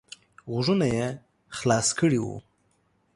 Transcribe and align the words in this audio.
غوږونه 0.51 0.87
یې 0.95 1.07
خلاص 1.57 1.87
کړي 1.99 2.19
وو. 2.21 2.35